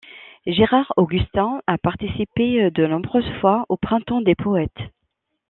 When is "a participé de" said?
1.67-2.87